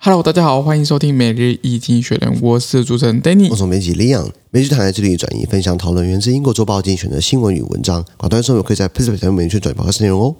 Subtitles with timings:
[0.00, 10.36] Hello，大家好，欢迎收听每日易经学人，我是主持人 Danny，我是编辑 Leon，每日谈在这里转移分享讨论源自英国周报精选的新闻与文章，广大朋友可以在 p a c e b o o k 上面去转发内容哦。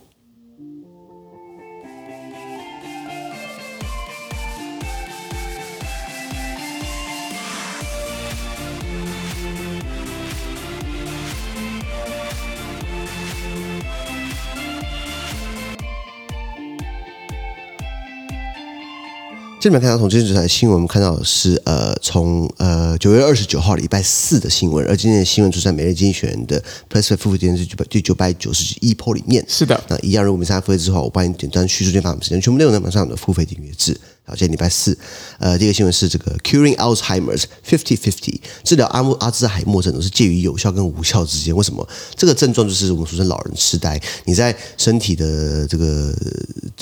[19.61, 29.44] 这边看到从今天这台新闻，我们看到的是呃，从呃九月二十九号礼拜四的新闻，而今天的新闻出在每日经济学人的 PressPlay 付费订阅制第九百九十一破里面。
[29.49, 34.00] 是的，那一样，如果我们参加付费之后，我帮你简单叙述这番时间，全部内容呢马上有的付费订阅制。
[34.28, 34.95] 好，今天礼拜四，
[35.39, 41.56] 呃，第一个新闻是这个 Curing Alzheimer's fifty fifty，治疗阿穆阿兹海默症是介于有效跟无效之间。
[41.56, 41.89] 为什么？
[42.14, 46.14] 这个症状就是我们俗称老人痴呆，你在身体的这个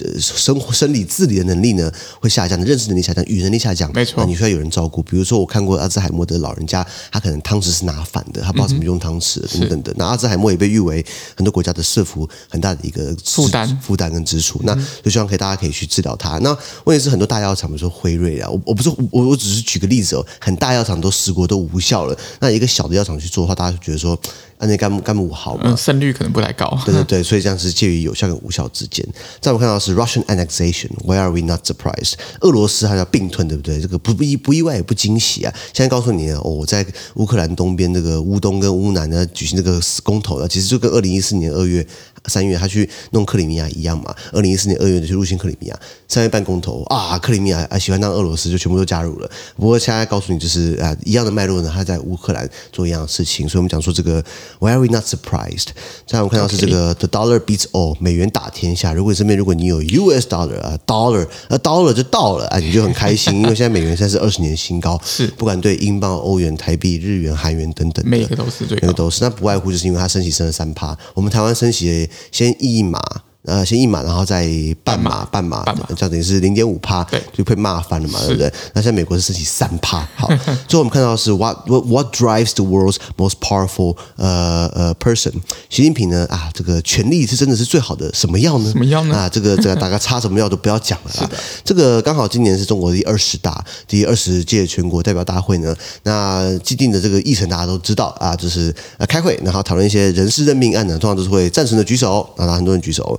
[0.02, 5.00] 呃生活生理自理的能力呢会下降，你认识能力下降，语能力下降，没错，你需要有人照顾。
[5.04, 9.94] 比如说，我看过阿兹海默的老人家，他可能汤匙是拿反的，他不知道怎么用汤匙、嗯、等等的。
[9.96, 14.60] 那阿兹海默也被誉为很多国家的社福很大的一个负担负担跟支出。
[14.64, 16.38] 那就希望可以大家可以去治疗他。
[16.38, 16.50] 那
[16.82, 24.18] 问题是很多大大药厂，比如说辉瑞啊，我我不是我我只是举个例子哦，很大药厂都试过都无效了，那一个小的药厂去做的话，大家就觉得说，
[24.58, 26.66] 啊，那干干不好嘛，胜率可能不太高。
[26.84, 29.06] 对对对，所以这样是介于有效跟无效之间。
[29.40, 32.14] 再我们看到是 Russian annexation，Why are we not surprised？
[32.40, 33.80] 俄罗斯还要并吞，对不对？
[33.80, 35.52] 这个不不意不意外也不惊喜啊。
[35.72, 41.86] 现在告诉你哦，我在乌克兰东边这个乌东跟乌南呢举行这个公投了，其实就跟二零一四年二月。
[42.28, 49.30] 三月他去弄克里米亚一样嘛，二零一四年二月就去入侵克里米亚，三月办公投啊，克里米亚啊喜欢当俄罗斯就全部都加入了。
[49.54, 54.20] 不过现在告诉你就是啊一样的脉络呢，他在乌克兰做一样的事情，所以我们讲说这个
[54.58, 55.68] Why are we not surprised？
[56.06, 58.92] 再来我们看到是这个 The dollar beats all，美元打天下。
[58.92, 69.22] 如果身边如果你有 US dollar 啊 dollar 啊 dollar 就到了啊，你就很开心， 因为现在美元现在是二十年新高，是不管对英镑、欧元、台币、日元、韩元等等，每个都是最高，每个都是。
[69.22, 73.00] 那不外乎就是因为它升息升了三趴，我们台湾升息先一码。
[73.46, 74.44] 呃，先一码，然后再
[74.82, 78.52] 半码，半码，这样等于是零点五趴，对，就被骂翻了嘛，对不对？
[78.74, 80.28] 那现在美国是升息三趴，好。
[80.66, 85.32] 最后我们看到的是 what what what drives the world's most powerful 呃呃 person？
[85.70, 88.70] 习近平呢啊，这个权力是真的是最好的什么药呢？
[88.72, 89.14] 什么药呢？
[89.14, 91.30] 啊，这个这个 大家插什么药都不要讲了啦。
[91.64, 103.18] 这个刚好今年是中国第二十大，第二十届全国代表大会呢，那既定的这个议程大家都知道啊，就是呃开会，然后讨论一些人事任命案呢，通常都是会赞成的举手，然后很多人举手。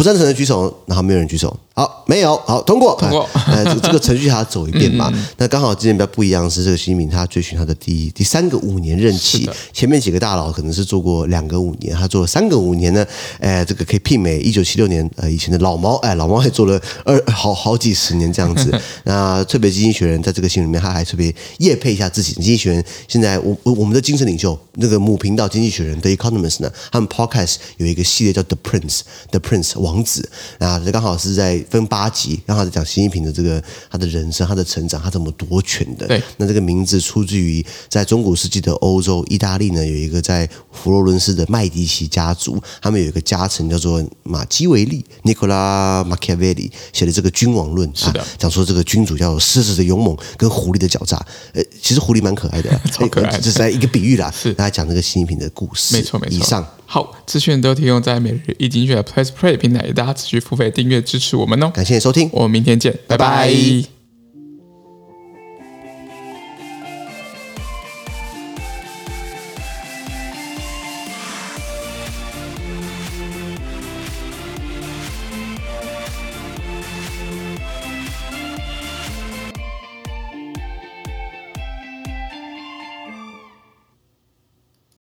[0.00, 1.54] 不赞成的举手，然后没有人举手。
[1.74, 3.28] 好，没有，好通过，通过。
[3.46, 5.10] 呃，这这个程序还要走一遍嘛？
[5.12, 9.46] 嗯、那刚好今天比较不一样的是，这个习近平他追寻他的第第三个五年任期。
[9.74, 13.06] 前面几个大佬可能是做过两个五年，他做了三个五年呢。
[13.40, 15.96] 哎，这个可以媲美一九七六年呃以前的老毛。
[15.96, 18.74] 哎，老毛还做了二好好几十年这样子。
[19.04, 22.32] 那特别经济学人在这个新闻里面，他还特别夜配一下自己。
[22.32, 30.28] 经济学人现在我我们的精神领袖那个母频道经济学人 The Economist 呢，他们 Podcast 有一个系列叫 The Prince，The Prince 王子。
[30.58, 32.40] 那这刚好是在分八集。
[32.46, 36.06] 刚好在讲习近平的这个他的人生、他的成长、他怎么夺权的。
[36.06, 51.16] 对，那这个名字出自于在中古世纪的欧洲，意大利呢有一个在佛罗伦斯的麦迪奇家族，他们有一个家臣叫做马基维利 （Nicola Machiavelli） 写的这个《君王论》是的，讲说这个君主叫做狮子的勇猛跟狐狸的狡诈。
[51.52, 55.96] 呃，其实狐狸蛮可爱的， 超可爱， 这是在一个比喻啦，是大家讲这个习近平的故事。
[55.96, 56.36] 没错，没错。
[56.36, 56.66] 以上。
[56.92, 61.70] 好，资讯都提供在每日一精选的 PressPlay 平台，大家持续付费订阅支持我们哦。
[61.72, 63.46] 感谢收听，我们明天见，拜拜。
[63.46, 63.99] 拜拜。